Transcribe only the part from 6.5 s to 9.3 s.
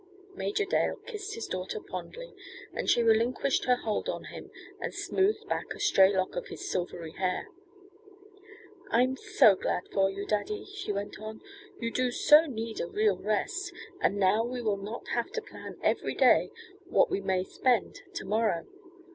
silvery hair. "I'm